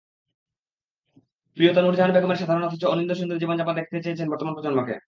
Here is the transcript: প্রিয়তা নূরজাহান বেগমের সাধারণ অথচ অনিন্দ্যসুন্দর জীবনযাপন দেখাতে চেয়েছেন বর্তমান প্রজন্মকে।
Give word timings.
প্রিয়তা 1.57 1.81
নূরজাহান 1.81 2.11
বেগমের 2.13 2.39
সাধারণ 2.41 2.63
অথচ 2.63 2.83
অনিন্দ্যসুন্দর 2.85 3.41
জীবনযাপন 3.41 3.73
দেখাতে 3.75 4.03
চেয়েছেন 4.05 4.27
বর্তমান 4.31 4.53
প্রজন্মকে। 4.55 4.95